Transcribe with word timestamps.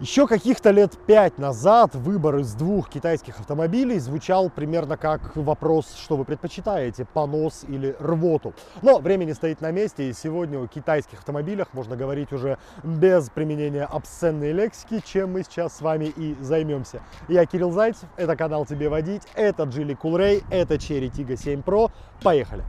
Еще 0.00 0.28
каких-то 0.28 0.70
лет 0.70 0.96
пять 1.08 1.38
назад 1.38 1.96
выбор 1.96 2.36
из 2.36 2.54
двух 2.54 2.88
китайских 2.88 3.40
автомобилей 3.40 3.98
звучал 3.98 4.48
примерно 4.48 4.96
как 4.96 5.34
вопрос, 5.34 5.92
что 6.00 6.16
вы 6.16 6.24
предпочитаете, 6.24 7.04
понос 7.04 7.64
или 7.66 7.96
рвоту. 7.98 8.54
Но 8.80 9.00
время 9.00 9.24
не 9.24 9.34
стоит 9.34 9.60
на 9.60 9.72
месте, 9.72 10.08
и 10.08 10.12
сегодня 10.12 10.60
о 10.60 10.68
китайских 10.68 11.18
автомобилях 11.18 11.74
можно 11.74 11.96
говорить 11.96 12.32
уже 12.32 12.58
без 12.84 13.28
применения 13.28 13.86
обсценной 13.86 14.52
лексики, 14.52 15.02
чем 15.04 15.32
мы 15.32 15.42
сейчас 15.42 15.76
с 15.76 15.80
вами 15.80 16.12
и 16.16 16.36
займемся. 16.40 17.02
Я 17.26 17.44
Кирилл 17.44 17.72
Зайцев, 17.72 18.08
это 18.16 18.36
канал 18.36 18.66
Тебе 18.66 18.88
Водить, 18.88 19.22
это 19.34 19.64
Geely 19.64 19.98
Coolray, 20.00 20.44
это 20.48 20.74
Cherry 20.74 21.10
Tiggo 21.10 21.36
7 21.36 21.62
Pro. 21.62 21.90
Поехали! 22.22 22.62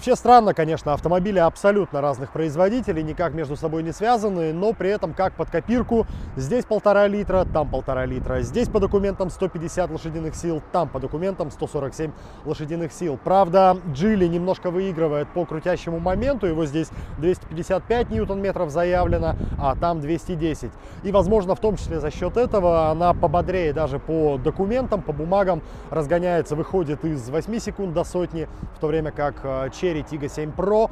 Вообще 0.00 0.16
странно, 0.16 0.54
конечно, 0.54 0.94
автомобили 0.94 1.38
абсолютно 1.38 2.00
разных 2.00 2.32
производителей, 2.32 3.02
никак 3.02 3.34
между 3.34 3.54
собой 3.54 3.82
не 3.82 3.92
связаны, 3.92 4.50
но 4.54 4.72
при 4.72 4.88
этом 4.88 5.12
как 5.12 5.34
под 5.34 5.50
копирку, 5.50 6.06
здесь 6.36 6.64
полтора 6.64 7.06
литра, 7.06 7.44
там 7.44 7.68
полтора 7.68 8.06
литра, 8.06 8.40
здесь 8.40 8.66
по 8.66 8.80
документам 8.80 9.28
150 9.28 9.90
лошадиных 9.90 10.34
сил, 10.34 10.62
там 10.72 10.88
по 10.88 11.00
документам 11.00 11.50
147 11.50 12.12
лошадиных 12.46 12.94
сил. 12.94 13.18
Правда, 13.22 13.76
Джили 13.92 14.26
немножко 14.26 14.70
выигрывает 14.70 15.28
по 15.34 15.44
крутящему 15.44 15.98
моменту, 15.98 16.46
его 16.46 16.64
здесь 16.64 16.88
255 17.18 18.08
ньютон-метров 18.08 18.70
заявлено, 18.70 19.36
а 19.58 19.76
там 19.76 20.00
210. 20.00 20.70
И, 21.02 21.12
возможно, 21.12 21.54
в 21.54 21.60
том 21.60 21.76
числе 21.76 22.00
за 22.00 22.10
счет 22.10 22.38
этого 22.38 22.88
она 22.88 23.12
пободрее 23.12 23.74
даже 23.74 23.98
по 23.98 24.38
документам, 24.38 25.02
по 25.02 25.12
бумагам 25.12 25.60
разгоняется, 25.90 26.56
выходит 26.56 27.04
из 27.04 27.28
8 27.28 27.58
секунд 27.58 27.92
до 27.92 28.04
сотни, 28.04 28.48
в 28.74 28.80
то 28.80 28.86
время 28.86 29.10
как 29.10 29.34
э, 29.42 29.68
Cherry 29.90 30.04
Tiggo 30.08 30.28
7 30.28 30.52
Pro 30.56 30.90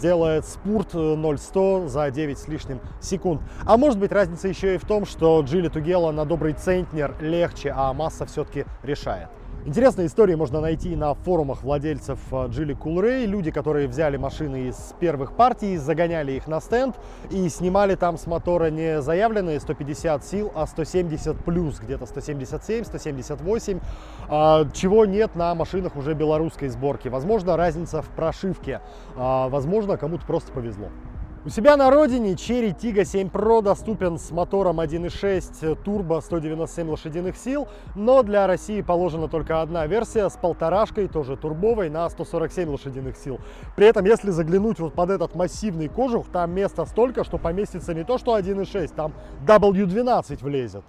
делает 0.00 0.46
спурт 0.46 0.94
0-100 0.94 1.88
за 1.88 2.10
9 2.10 2.38
с 2.38 2.48
лишним 2.48 2.80
секунд. 3.00 3.40
А 3.64 3.76
может 3.76 3.98
быть 3.98 4.12
разница 4.12 4.48
еще 4.48 4.74
и 4.74 4.78
в 4.78 4.84
том, 4.84 5.06
что 5.06 5.42
Geely 5.42 5.72
Tugela 5.72 6.10
на 6.10 6.24
добрый 6.24 6.54
центнер 6.54 7.14
легче, 7.20 7.72
а 7.74 7.92
масса 7.92 8.26
все-таки 8.26 8.64
решает. 8.82 9.28
Интересные 9.64 10.08
истории 10.08 10.34
можно 10.34 10.60
найти 10.60 10.96
на 10.96 11.14
форумах 11.14 11.62
владельцев 11.62 12.18
Geely 12.32 12.76
Coolray. 12.76 13.26
Люди, 13.26 13.52
которые 13.52 13.86
взяли 13.86 14.16
машины 14.16 14.68
из 14.68 14.92
первых 14.98 15.36
партий, 15.36 15.76
загоняли 15.76 16.32
их 16.32 16.48
на 16.48 16.60
стенд 16.60 16.96
и 17.30 17.48
снимали 17.48 17.94
там 17.94 18.18
с 18.18 18.26
мотора 18.26 18.70
не 18.70 19.00
заявленные 19.00 19.60
150 19.60 20.24
сил, 20.24 20.50
а 20.56 20.66
170 20.66 21.44
плюс, 21.44 21.78
где-то 21.78 22.06
177, 22.06 22.82
178, 22.82 23.78
а, 24.28 24.66
чего 24.72 25.06
нет 25.06 25.36
на 25.36 25.54
машинах 25.54 25.94
уже 25.94 26.14
белорусской 26.14 26.68
сборки. 26.68 27.06
Возможно, 27.06 27.56
разница 27.56 28.02
в 28.02 28.08
прошивке, 28.08 28.80
а, 29.16 29.48
возможно, 29.48 29.96
кому-то 29.96 30.26
просто 30.26 30.50
повезло. 30.50 30.88
У 31.44 31.48
себя 31.48 31.76
на 31.76 31.90
родине 31.90 32.34
Cherry 32.34 32.72
Tiggo 32.72 33.04
7 33.04 33.26
Pro 33.26 33.62
доступен 33.62 34.16
с 34.16 34.30
мотором 34.30 34.78
1.6 34.78 35.74
турбо 35.82 36.20
197 36.20 36.88
лошадиных 36.88 37.36
сил, 37.36 37.66
но 37.96 38.22
для 38.22 38.46
России 38.46 38.80
положена 38.80 39.26
только 39.26 39.60
одна 39.60 39.88
версия 39.88 40.30
с 40.30 40.36
полторашкой, 40.36 41.08
тоже 41.08 41.36
турбовой, 41.36 41.90
на 41.90 42.08
147 42.08 42.68
лошадиных 42.68 43.16
сил. 43.16 43.40
При 43.74 43.86
этом, 43.88 44.04
если 44.04 44.30
заглянуть 44.30 44.78
вот 44.78 44.94
под 44.94 45.10
этот 45.10 45.34
массивный 45.34 45.88
кожух, 45.88 46.28
там 46.28 46.52
места 46.52 46.86
столько, 46.86 47.24
что 47.24 47.38
поместится 47.38 47.92
не 47.92 48.04
то 48.04 48.18
что 48.18 48.38
1.6, 48.38 48.94
там 48.94 49.12
W12 49.44 50.44
влезет. 50.44 50.84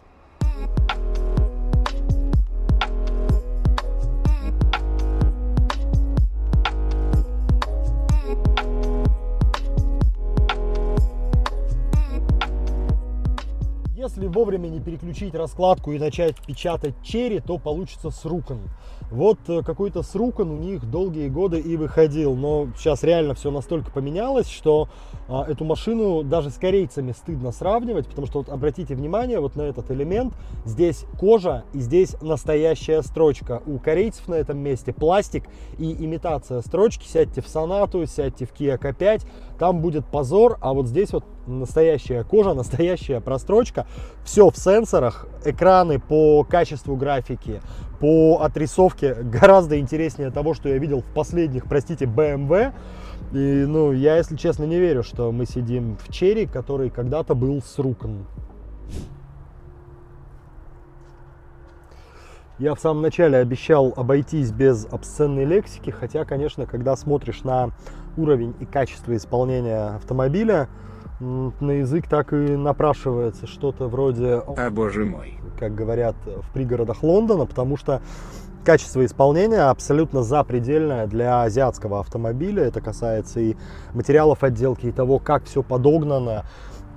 Вовремя 14.33 14.67
не 14.67 14.81
переключить 14.81 15.35
раскладку 15.35 15.91
и 15.93 15.99
начать 15.99 16.35
печатать 16.45 16.95
черри, 17.03 17.39
то 17.39 17.57
получится 17.57 18.09
срукан. 18.09 18.59
Вот 19.11 19.37
э, 19.47 19.61
какой-то 19.61 20.01
срукан 20.01 20.49
у 20.49 20.57
них 20.57 20.89
долгие 20.89 21.29
годы 21.29 21.59
и 21.59 21.77
выходил, 21.77 22.35
но 22.35 22.67
сейчас 22.75 23.03
реально 23.03 23.35
все 23.35 23.51
настолько 23.51 23.91
поменялось, 23.91 24.49
что 24.49 24.89
а, 25.29 25.45
эту 25.47 25.65
машину 25.65 26.23
даже 26.23 26.49
с 26.49 26.55
корейцами 26.55 27.11
стыдно 27.11 27.51
сравнивать, 27.51 28.07
потому 28.07 28.27
что 28.27 28.39
вот 28.39 28.49
обратите 28.49 28.95
внимание 28.95 29.39
вот 29.39 29.55
на 29.55 29.61
этот 29.61 29.91
элемент, 29.91 30.33
здесь 30.65 31.05
кожа 31.19 31.63
и 31.73 31.79
здесь 31.79 32.15
настоящая 32.21 33.03
строчка. 33.03 33.61
У 33.65 33.77
корейцев 33.77 34.27
на 34.27 34.35
этом 34.35 34.57
месте 34.57 34.93
пластик 34.93 35.43
и 35.77 35.93
имитация 35.93 36.61
строчки. 36.61 37.07
Сядьте 37.07 37.41
в 37.41 37.47
Сонату, 37.47 38.05
сядьте 38.07 38.45
в 38.45 38.53
Kia 38.53 38.79
K5, 38.79 39.25
там 39.59 39.79
будет 39.79 40.05
позор, 40.05 40.57
а 40.61 40.73
вот 40.73 40.87
здесь 40.87 41.13
вот 41.13 41.23
настоящая 41.47 42.23
кожа, 42.23 42.53
настоящая 42.53 43.19
прострочка, 43.21 43.85
все 44.23 44.49
в 44.49 44.57
сенсорах, 44.57 45.27
экраны 45.45 45.99
по 45.99 46.43
качеству 46.43 46.95
графики, 46.95 47.61
по 47.99 48.41
отрисовке 48.41 49.13
гораздо 49.15 49.79
интереснее 49.79 50.31
того, 50.31 50.53
что 50.53 50.69
я 50.69 50.77
видел 50.77 51.01
в 51.01 51.13
последних, 51.13 51.65
простите, 51.67 52.05
BMW. 52.05 52.73
И, 53.31 53.65
ну, 53.65 53.91
я, 53.91 54.17
если 54.17 54.35
честно, 54.35 54.65
не 54.65 54.79
верю, 54.79 55.03
что 55.03 55.31
мы 55.31 55.45
сидим 55.45 55.97
в 55.97 56.11
черри, 56.11 56.45
который 56.45 56.89
когда-то 56.89 57.33
был 57.33 57.61
срукан. 57.61 58.25
Я 62.59 62.75
в 62.75 62.79
самом 62.79 63.01
начале 63.01 63.39
обещал 63.39 63.93
обойтись 63.95 64.51
без 64.51 64.85
обсценной 64.85 65.43
лексики, 65.43 65.89
хотя, 65.89 66.23
конечно, 66.23 66.67
когда 66.67 66.95
смотришь 66.95 67.43
на 67.43 67.71
уровень 68.15 68.53
и 68.59 68.65
качество 68.65 69.15
исполнения 69.15 69.95
автомобиля, 69.95 70.69
на 71.23 71.71
язык 71.71 72.07
так 72.07 72.33
и 72.33 72.35
напрашивается 72.35 73.47
что-то 73.47 73.87
вроде... 73.87 74.41
А 74.57 74.69
боже 74.69 75.05
мой. 75.05 75.39
Как 75.59 75.73
говорят 75.73 76.15
в 76.25 76.51
пригородах 76.53 77.03
Лондона, 77.03 77.45
потому 77.45 77.77
что 77.77 78.01
качество 78.63 79.05
исполнения 79.05 79.69
абсолютно 79.69 80.23
запредельное 80.23 81.07
для 81.07 81.43
азиатского 81.43 81.99
автомобиля. 81.99 82.63
Это 82.63 82.81
касается 82.81 83.39
и 83.39 83.55
материалов 83.93 84.43
отделки, 84.43 84.87
и 84.87 84.91
того, 84.91 85.19
как 85.19 85.45
все 85.45 85.63
подогнано, 85.63 86.45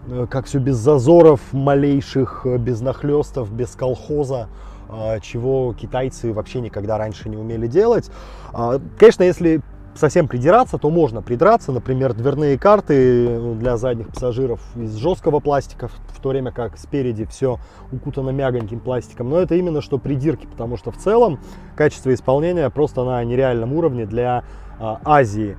э, 0.09 0.26
как 0.31 0.47
все 0.47 0.59
без 0.59 0.76
зазоров 0.76 1.41
малейших, 1.53 2.42
э, 2.44 2.59
без 2.59 2.81
нахлестов, 2.81 3.53
без 3.53 3.75
колхоза 3.75 4.48
э, 4.88 5.20
чего 5.20 5.75
китайцы 5.75 6.32
вообще 6.32 6.60
никогда 6.60 6.98
раньше 6.98 7.28
не 7.28 7.36
умели 7.36 7.66
делать. 7.66 8.10
А, 8.53 8.81
конечно, 8.98 9.25
если 9.25 9.60
совсем 9.96 10.28
придираться, 10.28 10.78
то 10.78 10.90
можно 10.90 11.22
придраться. 11.22 11.72
Например, 11.72 12.14
дверные 12.14 12.58
карты 12.58 13.54
для 13.54 13.76
задних 13.76 14.08
пассажиров 14.08 14.60
из 14.76 14.94
жесткого 14.96 15.40
пластика, 15.40 15.88
в 15.88 16.20
то 16.20 16.30
время 16.30 16.52
как 16.52 16.78
спереди 16.78 17.24
все 17.26 17.58
укутано 17.92 18.30
мягоньким 18.30 18.80
пластиком. 18.80 19.30
Но 19.30 19.38
это 19.38 19.54
именно 19.54 19.80
что 19.80 19.98
придирки, 19.98 20.46
потому 20.46 20.76
что 20.76 20.90
в 20.90 20.96
целом 20.96 21.40
качество 21.74 22.12
исполнения 22.12 22.68
просто 22.70 23.04
на 23.04 23.22
нереальном 23.24 23.72
уровне 23.72 24.06
для 24.06 24.44
а, 24.78 25.00
Азии. 25.04 25.56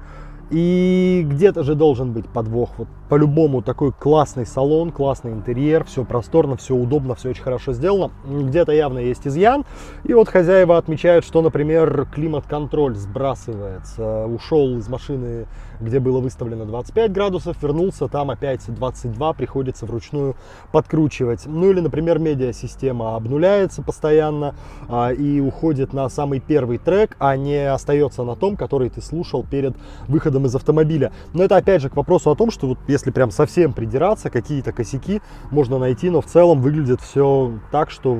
И 0.49 1.27
где-то 1.29 1.63
же 1.63 1.75
должен 1.75 2.13
быть 2.13 2.27
подвох. 2.27 2.69
Вот 2.77 2.87
по-любому 3.09 3.61
такой 3.61 3.91
классный 3.91 4.45
салон, 4.45 4.91
классный 4.91 5.31
интерьер, 5.31 5.83
все 5.85 6.03
просторно, 6.03 6.57
все 6.57 6.75
удобно, 6.75 7.15
все 7.15 7.29
очень 7.29 7.43
хорошо 7.43 7.73
сделано. 7.73 8.11
Где-то 8.25 8.71
явно 8.71 8.99
есть 8.99 9.27
изъян. 9.27 9.65
И 10.03 10.13
вот 10.13 10.29
хозяева 10.29 10.77
отмечают, 10.77 11.25
что, 11.25 11.41
например, 11.41 12.07
климат-контроль 12.13 12.95
сбрасывается. 12.95 14.25
Ушел 14.25 14.77
из 14.77 14.87
машины, 14.89 15.47
где 15.79 15.99
было 15.99 16.19
выставлено 16.19 16.65
25 16.65 17.11
градусов, 17.11 17.61
вернулся, 17.61 18.07
там 18.07 18.31
опять 18.31 18.63
22, 18.67 19.33
приходится 19.33 19.85
вручную 19.85 20.35
подкручивать. 20.71 21.45
Ну 21.45 21.69
или, 21.69 21.79
например, 21.79 22.19
медиасистема 22.19 23.15
обнуляется 23.15 23.81
постоянно 23.81 24.55
а, 24.89 25.11
и 25.11 25.39
уходит 25.39 25.93
на 25.93 26.09
самый 26.09 26.39
первый 26.39 26.77
трек, 26.77 27.15
а 27.19 27.35
не 27.37 27.71
остается 27.71 28.23
на 28.23 28.35
том, 28.35 28.57
который 28.57 28.89
ты 28.89 29.01
слушал 29.01 29.45
перед 29.49 29.75
выходом 30.07 30.45
из 30.45 30.55
автомобиля. 30.55 31.11
Но 31.33 31.43
это 31.43 31.57
опять 31.57 31.81
же 31.81 31.89
к 31.89 31.95
вопросу 31.95 32.31
о 32.31 32.35
том, 32.35 32.51
что 32.51 32.67
вот 32.67 32.79
если 32.97 33.11
прям 33.11 33.29
совсем 33.31 33.73
придираться, 33.73 34.29
какие-то 34.29 34.71
косяки 34.71 35.21
можно 35.51 35.77
найти, 35.77 36.09
но 36.09 36.21
в 36.21 36.25
целом 36.25 36.61
выглядит 36.61 36.99
все 36.99 37.59
так, 37.71 37.91
что 37.91 38.19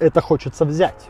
это 0.00 0.20
хочется 0.20 0.64
взять. 0.64 1.08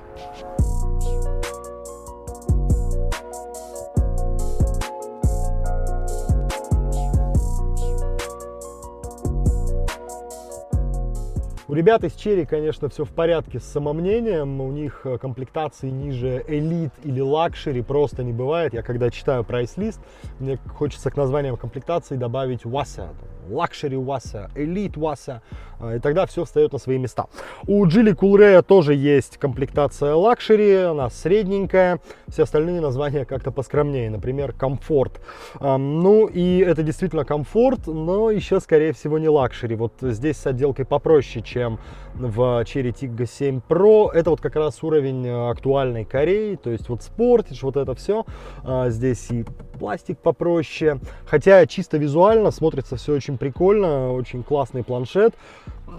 Ребят 11.74 12.02
из 12.02 12.14
Chery, 12.14 12.46
конечно, 12.46 12.88
все 12.88 13.04
в 13.04 13.10
порядке 13.10 13.60
с 13.60 13.64
самомнением. 13.64 14.60
У 14.60 14.72
них 14.72 15.02
э, 15.04 15.18
комплектации 15.18 15.90
ниже 15.90 16.42
elite 16.48 16.92
или 17.04 17.20
luxury 17.20 17.82
просто 17.82 18.24
не 18.24 18.32
бывает. 18.32 18.72
Я 18.72 18.82
когда 18.82 19.10
читаю 19.10 19.44
прайс-лист, 19.44 20.00
мне 20.38 20.58
хочется 20.74 21.10
к 21.10 21.16
названиям 21.16 21.56
комплектации 21.56 22.16
добавить 22.16 22.62
Вася, 22.62 23.08
luxury 23.50 23.96
Вася, 23.96 24.50
elite 24.54 24.96
Вася, 24.96 25.42
и 25.80 25.98
тогда 25.98 26.26
все 26.26 26.44
встает 26.44 26.72
на 26.72 26.78
свои 26.78 26.98
места. 26.98 27.26
У 27.66 27.84
Geely 27.86 28.14
Coolray 28.14 28.62
тоже 28.62 28.94
есть 28.94 29.38
комплектация 29.38 30.14
luxury, 30.14 30.74
она 30.74 31.10
средненькая, 31.10 32.00
все 32.28 32.42
остальные 32.42 32.80
названия 32.80 33.24
как-то 33.24 33.50
поскромнее, 33.50 34.10
например, 34.10 34.52
комфорт. 34.52 35.20
Ну 35.60 36.26
и 36.26 36.58
это 36.58 36.82
действительно 36.82 37.24
комфорт, 37.24 37.86
но 37.86 38.30
еще 38.30 38.60
скорее 38.60 38.92
всего 38.92 39.18
не 39.18 39.28
luxury. 39.28 39.76
Вот 39.76 39.94
здесь 40.00 40.36
с 40.36 40.46
отделкой 40.46 40.84
попроще, 40.84 41.44
чем 41.44 41.78
в 42.14 42.62
Cherry 42.62 42.92
Tiggo 42.92 43.26
7 43.26 43.60
Pro. 43.68 44.10
Это 44.12 44.30
вот 44.30 44.40
как 44.40 44.56
раз 44.56 44.82
уровень 44.82 45.26
э, 45.26 45.50
актуальной 45.50 46.04
Кореи, 46.04 46.56
то 46.56 46.70
есть 46.70 46.88
вот 46.88 47.02
спортишь, 47.02 47.62
вот 47.62 47.76
это 47.76 47.94
все. 47.94 48.24
А, 48.64 48.90
здесь 48.90 49.30
и 49.30 49.44
пластик 49.78 50.18
попроще. 50.18 50.98
Хотя 51.26 51.64
чисто 51.66 51.96
визуально 51.98 52.50
смотрится 52.50 52.96
все 52.96 53.14
очень 53.14 53.38
прикольно, 53.38 54.12
очень 54.12 54.42
классный 54.42 54.82
планшет. 54.82 55.34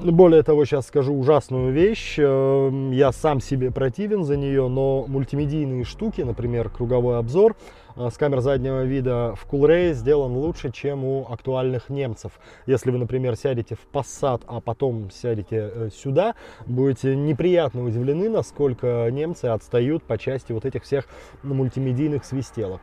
Более 0.01 0.44
того, 0.44 0.66
сейчас 0.66 0.88
скажу 0.88 1.13
ужасную 1.13 1.74
вещь. 1.74 2.16
Э, 2.18 2.89
я 2.94 3.12
сам 3.12 3.42
себе 3.42 3.71
противен 3.71 4.24
за 4.24 4.38
нее, 4.38 4.68
но 4.68 5.06
мультимедийные 5.07 5.83
штуки, 5.83 6.21
например, 6.21 6.69
круговой 6.69 7.18
обзор, 7.18 7.56
Э, 8.00 8.10
с 8.10 8.18
камер 8.18 8.39
заднего 8.39 8.83
вида 8.83 9.36
в 9.36 9.45
Coolray 9.51 9.94
сделан 9.94 10.31
лучше, 10.31 10.71
чем 10.71 11.04
у 11.04 11.27
актуальных 11.30 11.89
немцев. 11.89 12.39
Если 12.66 12.92
вы, 12.92 12.98
например, 12.98 13.36
сядете 13.36 13.75
в 13.75 13.86
Passat, 13.94 14.42
а 14.48 14.62
потом 14.62 15.12
сядете 15.12 15.72
э, 15.74 15.89
сюда, 15.94 16.36
будете 16.65 17.15
неприятно 17.15 17.83
удивлены, 17.83 18.30
насколько 18.30 19.10
немцы 19.12 19.45
отстают 19.45 20.04
по 20.04 20.18
части 20.18 20.54
вот 20.54 20.65
этих 20.65 20.83
всех 20.83 21.07
мультимедийных 21.44 22.24
свистелок. 22.24 22.81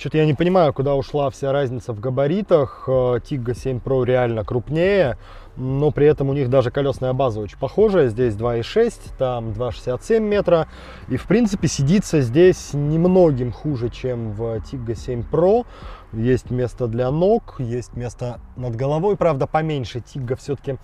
Что-то 0.00 0.16
я 0.16 0.24
не 0.24 0.32
понимаю, 0.32 0.72
куда 0.72 0.94
ушла 0.94 1.28
вся 1.28 1.52
разница 1.52 1.92
в 1.92 2.00
габаритах. 2.00 2.84
Tiggo 2.86 3.54
7 3.54 3.80
Pro 3.84 4.02
реально 4.02 4.46
крупнее, 4.46 5.18
но 5.58 5.90
при 5.90 6.06
этом 6.06 6.30
у 6.30 6.32
них 6.32 6.48
даже 6.48 6.70
колесная 6.70 7.12
база 7.12 7.40
очень 7.40 7.58
похожая. 7.58 8.08
Здесь 8.08 8.32
2,6, 8.32 8.94
там 9.18 9.50
2,67 9.50 10.20
метра. 10.20 10.68
И 11.08 11.18
в 11.18 11.26
принципе 11.26 11.68
сидится 11.68 12.22
здесь 12.22 12.70
немногим 12.72 13.52
хуже, 13.52 13.90
чем 13.90 14.32
в 14.32 14.56
Tiggo 14.60 14.94
7 14.94 15.22
Pro. 15.30 15.66
Есть 16.14 16.50
место 16.50 16.86
для 16.86 17.10
ног, 17.10 17.56
есть 17.58 17.94
место 17.94 18.40
над 18.56 18.76
головой, 18.76 19.18
правда 19.18 19.46
поменьше. 19.46 19.98
Tiggo 19.98 20.34
все-таки 20.36 20.78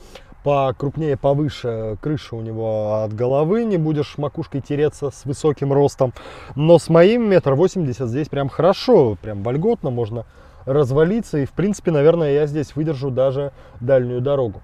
покрупнее, 0.46 1.16
повыше 1.16 1.96
крыша 2.00 2.36
у 2.36 2.40
него 2.40 3.02
от 3.02 3.12
головы, 3.12 3.64
не 3.64 3.78
будешь 3.78 4.16
макушкой 4.16 4.60
тереться 4.60 5.10
с 5.10 5.24
высоким 5.24 5.72
ростом. 5.72 6.12
Но 6.54 6.78
с 6.78 6.88
моим 6.88 7.28
метр 7.28 7.54
восемьдесят 7.54 8.08
здесь 8.10 8.28
прям 8.28 8.48
хорошо, 8.48 9.16
прям 9.20 9.42
вольготно, 9.42 9.90
можно 9.90 10.24
развалиться. 10.64 11.38
И 11.38 11.46
в 11.46 11.50
принципе, 11.50 11.90
наверное, 11.90 12.32
я 12.32 12.46
здесь 12.46 12.76
выдержу 12.76 13.10
даже 13.10 13.50
дальнюю 13.80 14.20
дорогу. 14.20 14.62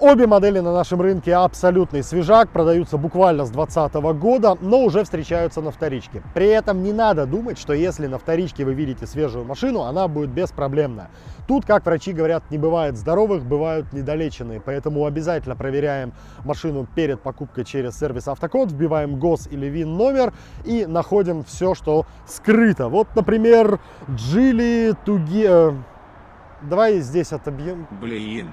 Обе 0.00 0.26
модели 0.26 0.60
на 0.60 0.72
нашем 0.72 1.02
рынке 1.02 1.34
абсолютный 1.34 2.02
свежак, 2.02 2.48
продаются 2.48 2.96
буквально 2.96 3.44
с 3.44 3.50
2020 3.50 4.18
года, 4.18 4.56
но 4.62 4.82
уже 4.82 5.04
встречаются 5.04 5.60
на 5.60 5.70
вторичке. 5.70 6.22
При 6.32 6.46
этом 6.46 6.82
не 6.82 6.94
надо 6.94 7.26
думать, 7.26 7.58
что 7.58 7.74
если 7.74 8.06
на 8.06 8.18
вторичке 8.18 8.64
вы 8.64 8.72
видите 8.72 9.06
свежую 9.06 9.44
машину, 9.44 9.82
она 9.82 10.08
будет 10.08 10.30
беспроблемная. 10.30 11.10
Тут, 11.46 11.66
как 11.66 11.84
врачи 11.84 12.14
говорят, 12.14 12.50
не 12.50 12.56
бывает 12.56 12.96
здоровых, 12.96 13.44
бывают 13.44 13.92
недолеченные, 13.92 14.62
поэтому 14.62 15.04
обязательно 15.04 15.54
проверяем 15.54 16.14
машину 16.46 16.86
перед 16.94 17.20
покупкой 17.20 17.66
через 17.66 17.98
сервис 17.98 18.26
Автокод, 18.26 18.72
вбиваем 18.72 19.18
ГОС 19.18 19.48
или 19.48 19.66
ВИН 19.66 19.98
номер 19.98 20.32
и 20.64 20.86
находим 20.86 21.44
все, 21.44 21.74
что 21.74 22.06
скрыто. 22.26 22.88
Вот, 22.88 23.08
например, 23.14 23.78
Джили 24.08 24.94
Туги... 25.04 25.44
Э, 25.46 25.74
давай 26.62 27.00
здесь 27.00 27.34
отобьем. 27.34 27.86
Блин. 28.00 28.48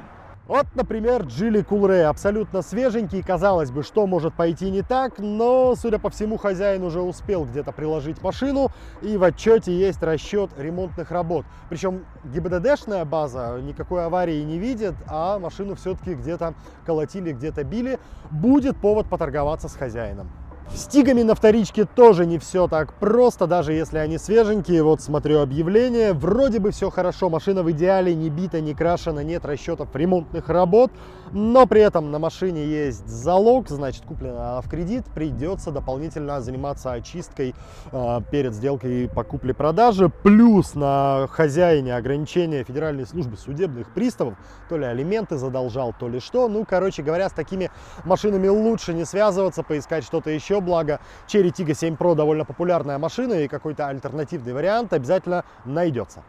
Вот, 0.47 0.65
например, 0.75 1.23
Джили 1.23 1.61
Кулре, 1.61 2.05
абсолютно 2.05 2.61
свеженький, 2.61 3.21
казалось 3.21 3.69
бы, 3.69 3.83
что 3.83 4.07
может 4.07 4.33
пойти 4.33 4.71
не 4.71 4.81
так, 4.81 5.19
но, 5.19 5.75
судя 5.75 5.99
по 5.99 6.09
всему, 6.09 6.37
хозяин 6.37 6.83
уже 6.83 7.01
успел 7.01 7.43
где-то 7.43 7.73
приложить 7.73 8.21
машину, 8.21 8.71
и 9.01 9.17
в 9.17 9.23
отчете 9.23 9.77
есть 9.77 10.01
расчет 10.01 10.51
ремонтных 10.57 11.11
работ. 11.11 11.45
Причем 11.69 12.05
ГИБДДшная 12.23 13.03
база 13.03 13.59
никакой 13.61 14.05
аварии 14.05 14.41
не 14.43 14.57
видит, 14.57 14.95
а 15.07 15.37
машину 15.37 15.75
все-таки 15.75 16.13
где-то 16.13 16.53
колотили, 16.85 17.33
где-то 17.33 17.65
били. 17.65 17.99
Будет 18.31 18.77
повод 18.77 19.09
поторговаться 19.09 19.67
с 19.67 19.75
хозяином. 19.75 20.31
С 20.73 20.85
тигами 20.85 21.23
на 21.23 21.33
вторичке 21.33 21.85
тоже 21.85 22.25
не 22.25 22.37
все 22.37 22.67
так 22.67 22.93
просто, 22.93 23.47
даже 23.47 23.73
если 23.73 23.97
они 23.97 24.17
свеженькие. 24.17 24.83
Вот 24.83 25.01
смотрю 25.01 25.39
объявление, 25.39 26.13
вроде 26.13 26.59
бы 26.59 26.71
все 26.71 26.89
хорошо, 26.89 27.29
машина 27.29 27.63
в 27.63 27.71
идеале, 27.71 28.13
не 28.13 28.29
бита, 28.29 28.59
не 28.59 28.73
крашена, 28.73 29.21
нет 29.21 29.45
расчетов 29.45 29.95
ремонтных 29.95 30.49
работ, 30.49 30.91
но 31.31 31.65
при 31.65 31.81
этом 31.81 32.11
на 32.11 32.19
машине 32.19 32.65
есть 32.65 33.07
залог, 33.07 33.69
значит 33.69 34.03
куплена 34.05 34.61
в 34.61 34.69
кредит, 34.69 35.05
придется 35.15 35.71
дополнительно 35.71 36.41
заниматься 36.41 36.91
очисткой 36.91 37.55
э, 37.91 38.19
перед 38.29 38.53
сделкой 38.53 39.09
по 39.09 39.23
купле-продаже, 39.23 40.09
плюс 40.09 40.75
на 40.75 41.27
хозяине 41.31 41.95
ограничения 41.95 42.63
Федеральной 42.63 43.07
службы 43.07 43.37
судебных 43.37 43.93
приставов, 43.93 44.35
то 44.69 44.77
ли 44.77 44.85
алименты 44.85 45.37
задолжал, 45.37 45.95
то 45.97 46.07
ли 46.07 46.19
что, 46.19 46.47
ну, 46.49 46.65
короче 46.65 47.03
говоря, 47.03 47.29
с 47.29 47.33
такими 47.33 47.71
машинами 48.03 48.47
лучше 48.47 48.93
не 48.93 49.05
связываться, 49.05 49.63
поискать 49.63 50.03
что-то 50.03 50.29
еще, 50.29 50.56
еще 50.57 50.61
благо 50.61 50.99
Cherry 51.27 51.51
Tiggo 51.51 51.73
7 51.73 51.95
Pro 51.95 52.15
довольно 52.15 52.45
популярная 52.45 52.97
машина 52.97 53.33
и 53.33 53.47
какой-то 53.47 53.87
альтернативный 53.87 54.53
вариант 54.53 54.93
обязательно 54.93 55.43
найдется. 55.65 56.23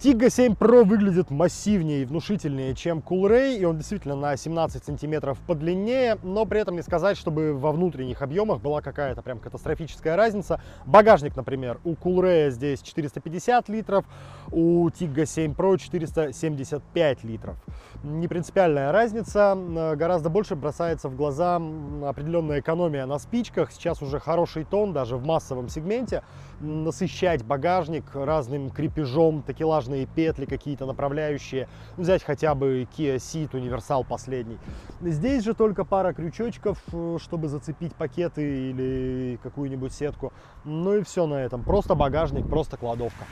Tiggo 0.00 0.30
7 0.30 0.52
Pro 0.52 0.84
выглядит 0.84 1.30
массивнее 1.30 2.02
и 2.02 2.04
внушительнее, 2.04 2.72
чем 2.76 3.00
Coolray, 3.00 3.56
и 3.56 3.64
он 3.64 3.78
действительно 3.78 4.14
на 4.14 4.36
17 4.36 4.84
сантиметров 4.84 5.38
подлиннее, 5.44 6.16
но 6.22 6.46
при 6.46 6.60
этом 6.60 6.76
не 6.76 6.82
сказать, 6.82 7.18
чтобы 7.18 7.52
во 7.52 7.72
внутренних 7.72 8.22
объемах 8.22 8.60
была 8.60 8.80
какая-то 8.80 9.22
прям 9.22 9.40
катастрофическая 9.40 10.14
разница. 10.14 10.60
Багажник, 10.86 11.34
например, 11.34 11.80
у 11.82 11.94
Coolray 11.94 12.50
здесь 12.50 12.80
450 12.80 13.68
литров, 13.68 14.04
у 14.50 14.88
Tiggo 14.88 15.26
7 15.26 15.52
Pro 15.52 15.76
475 15.78 17.24
литров. 17.24 17.56
Не 18.02 18.28
принципиальная 18.28 18.92
разница, 18.92 19.56
гораздо 19.96 20.30
больше 20.30 20.54
бросается 20.54 21.08
в 21.08 21.16
глаза 21.16 21.56
определенная 22.04 22.60
экономия 22.60 23.06
на 23.06 23.18
спичках, 23.18 23.72
сейчас 23.72 24.02
уже 24.02 24.20
хороший 24.20 24.64
тон 24.64 24.92
даже 24.92 25.16
в 25.16 25.24
массовом 25.24 25.68
сегменте, 25.68 26.22
насыщать 26.60 27.44
багажник 27.44 28.04
разным 28.14 28.70
крепежом, 28.70 29.42
такелажные 29.42 30.06
петли 30.06 30.44
какие-то 30.44 30.86
направляющие, 30.86 31.68
взять 31.96 32.22
хотя 32.22 32.54
бы 32.54 32.86
Kia 32.96 33.16
Ceed 33.16 33.54
универсал 33.56 34.04
последний. 34.04 34.58
Здесь 35.00 35.44
же 35.44 35.54
только 35.54 35.84
пара 35.84 36.12
крючочков, 36.12 36.78
э, 36.92 37.18
чтобы 37.20 37.48
зацепить 37.48 37.94
пакеты 37.94 38.70
или 38.70 39.38
какую-нибудь 39.42 39.92
сетку. 39.92 40.32
Ну 40.64 40.94
и 40.94 41.02
все 41.02 41.26
на 41.26 41.34
этом. 41.34 41.62
Просто 41.62 41.94
багажник, 41.94 42.48
просто 42.48 42.76
кладовка. 42.76 43.24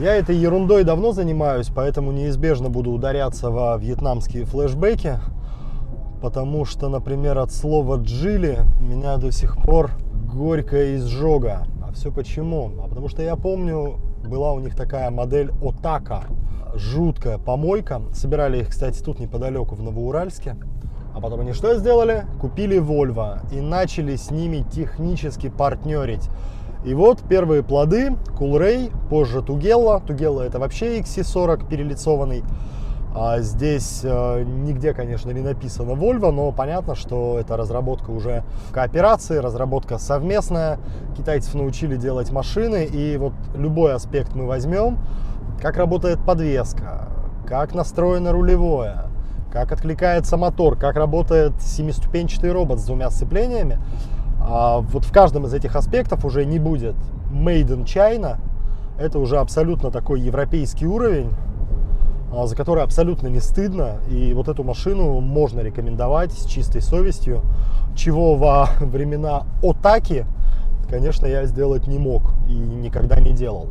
Я 0.00 0.16
этой 0.16 0.36
ерундой 0.36 0.84
давно 0.84 1.12
занимаюсь, 1.12 1.70
поэтому 1.74 2.12
неизбежно 2.12 2.68
буду 2.68 2.90
ударяться 2.90 3.50
во 3.50 3.76
вьетнамские 3.76 4.44
флешбеки 4.44 5.18
потому 6.24 6.64
что, 6.64 6.88
например, 6.88 7.36
от 7.36 7.52
слова 7.52 7.98
«джили» 7.98 8.60
меня 8.80 9.18
до 9.18 9.30
сих 9.30 9.58
пор 9.58 9.90
горькая 10.32 10.96
изжога. 10.96 11.66
А 11.86 11.92
все 11.92 12.10
почему? 12.10 12.70
А 12.82 12.88
потому 12.88 13.10
что 13.10 13.20
я 13.20 13.36
помню, 13.36 13.98
была 14.26 14.52
у 14.52 14.60
них 14.60 14.74
такая 14.74 15.10
модель 15.10 15.50
«Отака», 15.62 16.22
жуткая 16.74 17.36
помойка. 17.36 18.00
Собирали 18.14 18.60
их, 18.60 18.70
кстати, 18.70 19.02
тут 19.02 19.20
неподалеку, 19.20 19.74
в 19.74 19.82
Новоуральске. 19.82 20.56
А 21.14 21.20
потом 21.20 21.40
они 21.40 21.52
что 21.52 21.76
сделали? 21.76 22.24
Купили 22.40 22.80
Volvo 22.80 23.40
и 23.52 23.60
начали 23.60 24.16
с 24.16 24.30
ними 24.30 24.64
технически 24.72 25.50
партнерить. 25.50 26.30
И 26.84 26.92
вот 26.92 27.22
первые 27.28 27.62
плоды, 27.62 28.16
Coolray, 28.38 28.92
позже 29.08 29.42
Тугелла. 29.42 30.00
Тугелла 30.06 30.42
это 30.42 30.58
вообще 30.58 31.00
XC40 31.00 31.68
перелицованный. 31.68 32.44
А 33.16 33.38
здесь 33.40 34.00
э, 34.02 34.42
нигде, 34.42 34.92
конечно, 34.92 35.30
не 35.30 35.40
написано 35.40 35.92
Volvo, 35.92 36.32
но 36.32 36.50
понятно, 36.50 36.96
что 36.96 37.38
это 37.38 37.56
разработка 37.56 38.10
уже 38.10 38.42
кооперации, 38.72 39.36
разработка 39.36 39.98
совместная. 39.98 40.80
Китайцев 41.16 41.54
научили 41.54 41.96
делать 41.96 42.32
машины, 42.32 42.84
и 42.84 43.16
вот 43.16 43.32
любой 43.54 43.94
аспект 43.94 44.34
мы 44.34 44.46
возьмем, 44.46 44.98
как 45.62 45.76
работает 45.76 46.18
подвеска, 46.24 47.08
как 47.46 47.72
настроено 47.72 48.32
рулевое, 48.32 49.04
как 49.52 49.70
откликается 49.70 50.36
мотор, 50.36 50.76
как 50.76 50.96
работает 50.96 51.52
семиступенчатый 51.62 52.50
робот 52.50 52.80
с 52.80 52.84
двумя 52.84 53.10
сцеплениями. 53.10 53.78
А 54.46 54.80
вот 54.80 55.04
в 55.04 55.12
каждом 55.12 55.46
из 55.46 55.54
этих 55.54 55.74
аспектов 55.74 56.24
уже 56.24 56.44
не 56.44 56.58
будет 56.58 56.96
made 57.32 57.68
in 57.68 57.84
China, 57.84 58.38
Это 58.96 59.18
уже 59.18 59.38
абсолютно 59.38 59.90
такой 59.90 60.20
европейский 60.20 60.86
уровень, 60.86 61.30
а, 62.32 62.46
за 62.46 62.54
который 62.54 62.84
абсолютно 62.84 63.26
не 63.26 63.40
стыдно. 63.40 63.96
И 64.08 64.32
вот 64.34 64.48
эту 64.48 64.62
машину 64.62 65.20
можно 65.20 65.60
рекомендовать 65.60 66.32
с 66.32 66.44
чистой 66.44 66.80
совестью, 66.80 67.40
чего 67.96 68.36
во 68.36 68.68
времена 68.80 69.44
Отаки, 69.62 70.26
конечно, 70.88 71.26
я 71.26 71.44
сделать 71.46 71.88
не 71.88 71.98
мог 71.98 72.34
и 72.48 72.54
никогда 72.54 73.18
не 73.18 73.32
делал. 73.32 73.70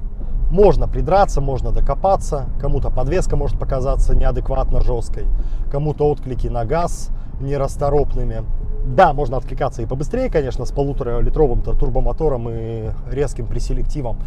Можно 0.51 0.87
придраться, 0.87 1.39
можно 1.39 1.71
докопаться, 1.71 2.47
кому-то 2.59 2.89
подвеска 2.89 3.37
может 3.37 3.57
показаться 3.57 4.15
неадекватно 4.15 4.81
жесткой, 4.81 5.25
кому-то 5.71 6.09
отклики 6.09 6.47
на 6.47 6.65
газ 6.65 7.11
нерасторопными. 7.39 8.43
Да, 8.85 9.13
можно 9.13 9.37
откликаться 9.37 9.81
и 9.81 9.85
побыстрее, 9.85 10.29
конечно, 10.29 10.65
с 10.65 10.71
полуторалитровым-то 10.71 11.73
турбомотором 11.73 12.49
и 12.49 12.89
резким 13.09 13.47
преселективом. 13.47 14.19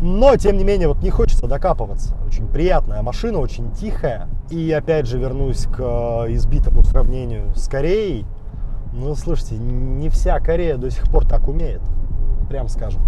Но, 0.00 0.36
тем 0.36 0.56
не 0.56 0.64
менее, 0.64 0.86
вот 0.86 1.02
не 1.02 1.10
хочется 1.10 1.48
докапываться. 1.48 2.14
Очень 2.26 2.46
приятная 2.46 3.02
машина, 3.02 3.38
очень 3.38 3.72
тихая. 3.72 4.28
И 4.50 4.70
опять 4.70 5.06
же 5.06 5.18
вернусь 5.18 5.64
к 5.64 5.80
э, 5.80 6.32
избитому 6.34 6.82
сравнению 6.84 7.54
с 7.56 7.66
Кореей. 7.66 8.24
Ну, 8.92 9.16
слушайте, 9.16 9.56
не 9.56 10.08
вся 10.10 10.38
Корея 10.38 10.76
до 10.76 10.90
сих 10.90 11.08
пор 11.10 11.26
так 11.26 11.48
умеет, 11.48 11.82
прям 12.48 12.68
скажем. 12.68 13.02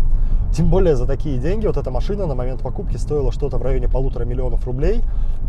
Тем 0.53 0.71
более 0.71 0.97
за 0.97 1.07
такие 1.07 1.39
деньги 1.39 1.67
вот 1.67 1.77
эта 1.77 1.91
машина 1.93 2.27
на 2.27 2.35
момент 2.35 2.63
покупки 2.63 2.97
стоила 2.97 3.31
что-то 3.31 3.59
в 3.59 3.63
районе 3.63 3.89
полутора 3.89 4.25
миллионов 4.25 4.67
рублей. 4.67 5.03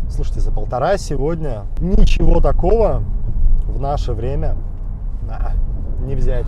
Слушайте, 0.08 0.40
за 0.40 0.52
полтора 0.52 0.98
сегодня 0.98 1.62
ничего 1.80 2.40
такого 2.40 3.02
в 3.66 3.80
наше 3.80 4.12
время 4.12 4.54
а, 5.28 5.52
не 6.00 6.14
взять. 6.14 6.46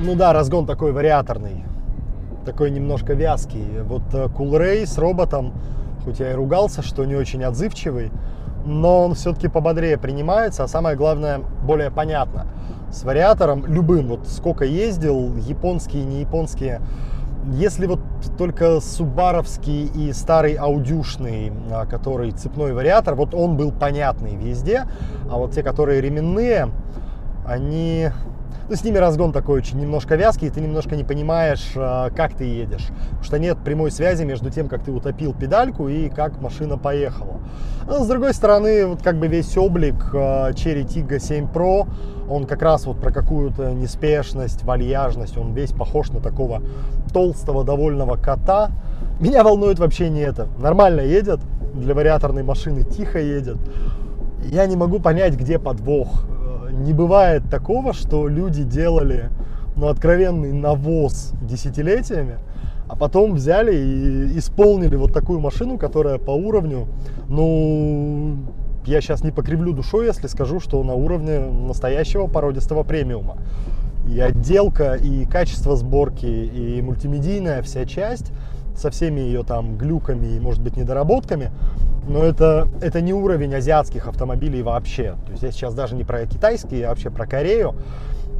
Ну 0.00 0.14
да, 0.16 0.32
разгон 0.32 0.66
такой 0.66 0.92
вариаторный, 0.92 1.64
такой 2.44 2.70
немножко 2.70 3.14
вязкий. 3.14 3.80
Вот 3.82 4.02
Cool 4.12 4.58
Ray 4.58 4.86
с 4.86 4.98
роботом, 4.98 5.54
хоть 6.04 6.20
я 6.20 6.32
и 6.32 6.34
ругался, 6.34 6.82
что 6.82 7.04
не 7.04 7.14
очень 7.14 7.42
отзывчивый, 7.42 8.10
но 8.66 9.04
он 9.04 9.14
все-таки 9.14 9.48
пободрее 9.48 9.96
принимается, 9.96 10.64
а 10.64 10.68
самое 10.68 10.96
главное, 10.96 11.40
более 11.62 11.90
понятно. 11.90 12.46
С 12.90 13.02
вариатором 13.04 13.66
любым, 13.66 14.08
вот 14.08 14.26
сколько 14.28 14.64
ездил, 14.64 15.36
японские, 15.36 16.04
не 16.04 16.20
японские, 16.20 16.80
если 17.52 17.86
вот 17.86 18.00
только 18.38 18.80
субаровский 18.80 19.86
и 19.86 20.12
старый 20.12 20.54
аудюшный, 20.54 21.52
а, 21.70 21.86
который 21.86 22.30
цепной 22.32 22.72
вариатор, 22.72 23.14
вот 23.14 23.34
он 23.34 23.56
был 23.56 23.72
понятный 23.72 24.36
везде, 24.36 24.84
а 25.30 25.36
вот 25.36 25.52
те, 25.52 25.62
которые 25.62 26.00
ременные, 26.00 26.70
они 27.46 28.08
ну, 28.68 28.76
с 28.76 28.82
ними 28.82 28.96
разгон 28.96 29.32
такой 29.32 29.58
очень 29.58 29.78
немножко 29.78 30.16
вязкий, 30.16 30.48
и 30.48 30.50
ты 30.50 30.60
немножко 30.60 30.96
не 30.96 31.04
понимаешь, 31.04 31.72
а, 31.76 32.10
как 32.10 32.34
ты 32.34 32.44
едешь. 32.44 32.86
Потому 33.08 33.24
что 33.24 33.38
нет 33.38 33.58
прямой 33.58 33.90
связи 33.90 34.24
между 34.24 34.50
тем, 34.50 34.68
как 34.68 34.82
ты 34.84 34.90
утопил 34.90 35.34
педальку 35.34 35.88
и 35.88 36.08
как 36.08 36.40
машина 36.40 36.78
поехала. 36.78 37.40
Но, 37.86 38.02
с 38.02 38.08
другой 38.08 38.32
стороны, 38.32 38.86
вот 38.86 39.02
как 39.02 39.18
бы 39.18 39.26
весь 39.26 39.56
облик 39.58 39.96
а, 40.14 40.50
Cherry 40.52 40.86
Tiggo 40.86 41.18
7 41.18 41.46
Pro, 41.46 41.86
он 42.28 42.46
как 42.46 42.62
раз 42.62 42.86
вот 42.86 42.98
про 43.00 43.12
какую-то 43.12 43.72
неспешность, 43.72 44.64
вальяжность, 44.64 45.36
он 45.36 45.52
весь 45.52 45.72
похож 45.72 46.10
на 46.10 46.20
такого 46.20 46.62
толстого, 47.12 47.64
довольного 47.64 48.16
кота. 48.16 48.70
Меня 49.20 49.44
волнует 49.44 49.78
вообще 49.78 50.08
не 50.08 50.20
это. 50.20 50.48
Нормально 50.58 51.02
едет, 51.02 51.40
для 51.74 51.94
вариаторной 51.94 52.42
машины 52.42 52.82
тихо 52.82 53.18
едет. 53.18 53.58
Я 54.44 54.64
не 54.66 54.76
могу 54.76 55.00
понять, 55.00 55.34
где 55.34 55.58
подвох 55.58 56.24
не 56.74 56.92
бывает 56.92 57.42
такого, 57.50 57.92
что 57.92 58.28
люди 58.28 58.62
делали 58.62 59.30
ну, 59.76 59.88
откровенный 59.88 60.52
навоз 60.52 61.32
десятилетиями, 61.42 62.38
а 62.88 62.96
потом 62.96 63.34
взяли 63.34 63.74
и 63.74 64.38
исполнили 64.38 64.96
вот 64.96 65.12
такую 65.12 65.40
машину, 65.40 65.78
которая 65.78 66.18
по 66.18 66.32
уровню, 66.32 66.86
ну, 67.28 68.36
я 68.86 69.00
сейчас 69.00 69.24
не 69.24 69.30
покривлю 69.30 69.72
душой, 69.72 70.06
если 70.06 70.26
скажу, 70.26 70.60
что 70.60 70.82
на 70.82 70.94
уровне 70.94 71.38
настоящего 71.40 72.26
породистого 72.26 72.82
премиума. 72.82 73.38
И 74.06 74.20
отделка, 74.20 74.94
и 74.94 75.24
качество 75.24 75.76
сборки, 75.76 76.26
и 76.26 76.82
мультимедийная 76.82 77.62
вся 77.62 77.86
часть 77.86 78.32
со 78.76 78.90
всеми 78.90 79.20
ее 79.20 79.44
там 79.44 79.78
глюками 79.78 80.26
и, 80.26 80.40
может 80.40 80.62
быть, 80.62 80.76
недоработками, 80.76 81.50
но 82.06 82.22
это, 82.22 82.68
это 82.80 83.00
не 83.00 83.12
уровень 83.12 83.54
азиатских 83.54 84.08
автомобилей 84.08 84.62
вообще. 84.62 85.16
То 85.26 85.32
есть 85.32 85.42
я 85.42 85.52
сейчас 85.52 85.74
даже 85.74 85.94
не 85.94 86.04
про 86.04 86.26
китайские, 86.26 86.86
а 86.86 86.90
вообще 86.90 87.10
про 87.10 87.26
Корею. 87.26 87.74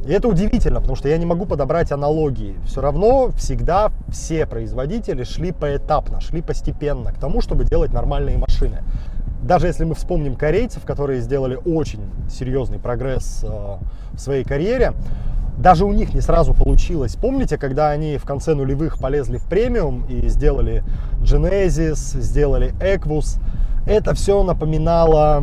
И 0.05 0.11
это 0.11 0.27
удивительно, 0.27 0.81
потому 0.81 0.95
что 0.95 1.09
я 1.09 1.17
не 1.17 1.25
могу 1.25 1.45
подобрать 1.45 1.91
аналогии. 1.91 2.55
Все 2.65 2.81
равно 2.81 3.31
всегда 3.37 3.91
все 4.09 4.45
производители 4.45 5.23
шли 5.23 5.51
поэтапно, 5.51 6.21
шли 6.21 6.41
постепенно 6.41 7.11
к 7.11 7.17
тому, 7.17 7.41
чтобы 7.41 7.65
делать 7.65 7.91
нормальные 7.91 8.37
машины. 8.37 8.83
Даже 9.41 9.67
если 9.67 9.83
мы 9.83 9.95
вспомним 9.95 10.35
корейцев, 10.35 10.85
которые 10.85 11.21
сделали 11.21 11.55
очень 11.65 12.01
серьезный 12.29 12.79
прогресс 12.79 13.43
э, 13.43 13.47
в 14.13 14.19
своей 14.19 14.43
карьере, 14.43 14.93
даже 15.57 15.85
у 15.85 15.93
них 15.93 16.13
не 16.13 16.21
сразу 16.21 16.53
получилось. 16.53 17.15
Помните, 17.15 17.57
когда 17.57 17.89
они 17.89 18.17
в 18.17 18.25
конце 18.25 18.53
нулевых 18.55 18.99
полезли 18.99 19.37
в 19.37 19.45
премиум 19.45 20.05
и 20.07 20.27
сделали 20.27 20.83
Genesis, 21.21 22.19
сделали 22.21 22.73
Equus, 22.79 23.39
это 23.85 24.15
все 24.15 24.41
напоминало 24.43 25.41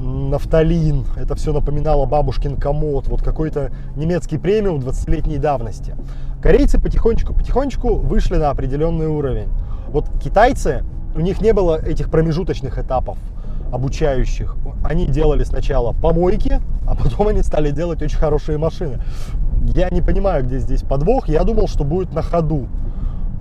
нафталин, 0.00 1.04
это 1.16 1.36
все 1.36 1.52
напоминало 1.52 2.04
бабушкин 2.04 2.56
комод, 2.56 3.06
вот 3.06 3.22
какой-то 3.22 3.70
немецкий 3.94 4.38
премиум 4.38 4.80
20-летней 4.80 5.38
давности. 5.38 5.94
Корейцы 6.42 6.80
потихонечку-потихонечку 6.80 7.94
вышли 7.94 8.36
на 8.36 8.50
определенный 8.50 9.06
уровень. 9.06 9.48
Вот 9.88 10.06
китайцы, 10.22 10.84
у 11.14 11.20
них 11.20 11.40
не 11.40 11.52
было 11.52 11.80
этих 11.80 12.10
промежуточных 12.10 12.78
этапов 12.78 13.18
обучающих. 13.72 14.56
Они 14.84 15.06
делали 15.06 15.44
сначала 15.44 15.92
помойки, 15.92 16.60
а 16.86 16.94
потом 16.94 17.28
они 17.28 17.42
стали 17.42 17.70
делать 17.70 18.02
очень 18.02 18.18
хорошие 18.18 18.58
машины. 18.58 19.00
Я 19.74 19.88
не 19.90 20.00
понимаю, 20.00 20.44
где 20.44 20.58
здесь 20.58 20.82
подвох. 20.82 21.28
Я 21.28 21.42
думал, 21.44 21.66
что 21.66 21.84
будет 21.84 22.14
на 22.14 22.22
ходу. 22.22 22.68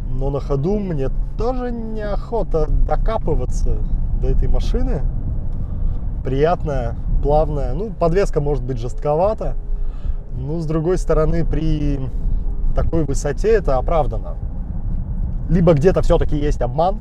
Но 0.10 0.30
на 0.30 0.40
ходу 0.40 0.80
мне 0.80 1.10
тоже 1.38 1.72
неохота 1.72 2.68
докапываться 2.88 3.78
до 4.22 4.30
этой 4.30 4.48
машины. 4.48 5.02
Приятная, 6.24 6.96
плавная. 7.22 7.74
Ну, 7.74 7.92
подвеска 7.92 8.42
может 8.42 8.64
быть 8.64 8.80
жестковата. 8.80 9.54
Ну, 10.36 10.60
с 10.60 10.66
другой 10.66 10.98
стороны, 10.98 11.46
при 11.46 12.00
такой 12.76 13.04
высоте 13.04 13.54
это 13.54 13.78
оправдано. 13.78 14.36
Либо 15.50 15.74
где-то 15.74 16.02
все-таки 16.02 16.36
есть 16.36 16.62
обман, 16.62 16.98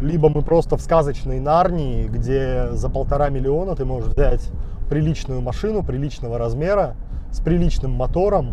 либо 0.00 0.28
мы 0.28 0.42
просто 0.42 0.76
в 0.76 0.80
сказочной 0.80 1.38
Нарнии, 1.38 2.08
где 2.08 2.70
за 2.72 2.90
полтора 2.90 3.28
миллиона 3.28 3.76
ты 3.76 3.84
можешь 3.84 4.12
взять 4.12 4.50
приличную 4.90 5.40
машину 5.40 5.84
приличного 5.84 6.38
размера 6.38 6.96
с 7.32 7.40
приличным 7.40 7.92
мотором 7.92 8.52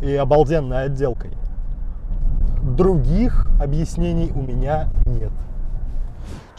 и 0.00 0.14
обалденной 0.14 0.84
отделкой. 0.84 1.30
Других 2.62 3.46
объяснений 3.60 4.30
у 4.34 4.40
меня 4.40 4.88
нет. 5.06 5.32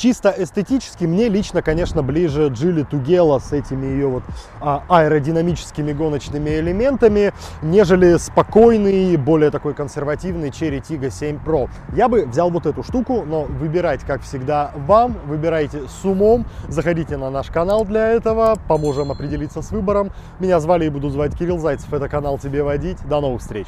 Чисто 0.01 0.34
эстетически 0.36 1.05
мне 1.05 1.29
лично, 1.29 1.62
конечно, 1.62 2.01
ближе 2.01 2.48
Джили 2.48 2.81
Тугела 2.81 3.38
с 3.38 3.51
этими 3.51 3.86
ее 3.86 4.08
вот 4.08 4.24
а, 4.60 4.84
аэродинамическими 4.89 5.93
гоночными 5.93 6.50
элементами, 6.50 7.34
нежели 7.62 8.17
спокойный, 8.17 9.15
более 9.17 9.51
такой 9.51 9.75
консервативный 9.75 10.50
Cherry 10.50 10.81
Tiggo 10.81 11.12
7 11.12 11.38
Pro. 11.46 11.70
Я 11.96 12.10
бы 12.10 12.25
взял 12.25 12.50
вот 12.50 12.65
эту 12.65 12.81
штуку, 12.81 13.22
но 13.27 13.43
выбирать, 13.43 14.01
как 14.01 14.24
всегда, 14.24 14.72
вам. 14.88 15.17
Выбирайте 15.27 15.81
с 15.88 16.03
умом, 16.03 16.48
заходите 16.67 17.15
на 17.17 17.29
наш 17.29 17.51
канал 17.51 17.86
для 17.86 18.08
этого, 18.08 18.58
поможем 18.67 19.12
определиться 19.12 19.62
с 19.62 19.70
выбором. 19.70 20.12
Меня 20.39 20.60
звали 20.60 20.86
и 20.86 20.89
буду 20.89 21.12
звать 21.12 21.38
Кирилл 21.38 21.60
Зайцев, 21.60 21.93
это 21.93 22.10
канал 22.10 22.39
«Тебе 22.39 22.63
водить». 22.63 22.98
До 23.08 23.22
новых 23.22 23.41
встреч! 23.41 23.67